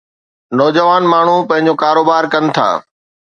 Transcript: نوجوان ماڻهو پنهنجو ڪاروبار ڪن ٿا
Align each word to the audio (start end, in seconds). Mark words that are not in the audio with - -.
نوجوان 0.57 1.03
ماڻهو 1.11 1.35
پنهنجو 1.49 1.73
ڪاروبار 1.83 2.23
ڪن 2.33 2.43
ٿا 2.55 2.67